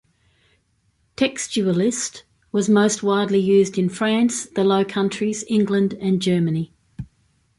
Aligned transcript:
"Textualis" 1.15 2.23
was 2.51 2.67
most 2.67 3.03
widely 3.03 3.37
used 3.37 3.77
in 3.77 3.87
France, 3.87 4.47
the 4.47 4.63
Low 4.63 4.83
Countries, 4.83 5.43
England, 5.47 5.93
and 6.01 6.19
Germany. 6.19 6.73